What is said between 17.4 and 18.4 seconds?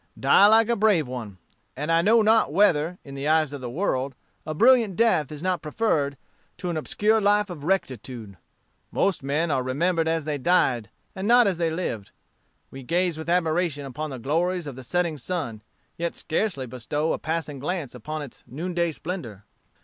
glance upon